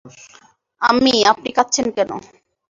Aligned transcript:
আম্মি 0.81 1.15
আপনি 1.31 1.49
কাঁদছেন 1.57 1.87
কেন? 1.95 2.11